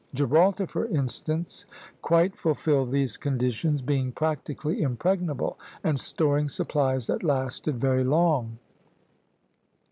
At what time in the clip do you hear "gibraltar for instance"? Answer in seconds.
0.15-1.65